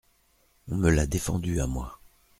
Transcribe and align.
On 0.67 0.77
me 0.77 0.89
l’a 0.89 1.05
défendu, 1.05 1.61
à 1.61 1.67
moi! 1.67 1.99